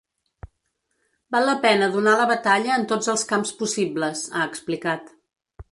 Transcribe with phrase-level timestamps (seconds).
[1.35, 5.13] Val la pena donar la batalla en tots els camps possibles, ha explicat.